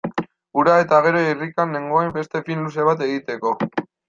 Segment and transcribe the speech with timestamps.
[0.61, 3.55] Hura eta gero irrikan nengoen beste film luze bat egiteko.